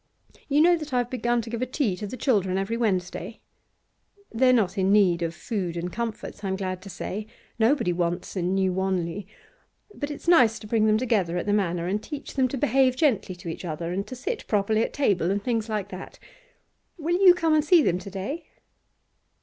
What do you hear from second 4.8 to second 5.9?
need of food